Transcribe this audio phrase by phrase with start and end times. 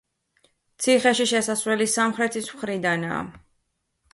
[0.85, 3.21] ციხეში შესასვლელი სამხრეთის მხრიდანაა.